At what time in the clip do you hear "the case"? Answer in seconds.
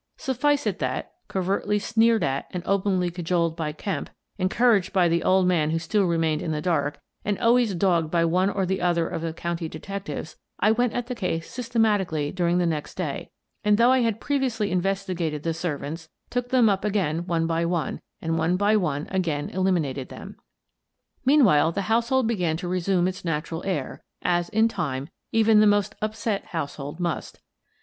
11.05-11.51